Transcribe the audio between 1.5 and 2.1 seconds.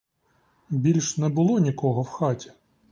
нікого в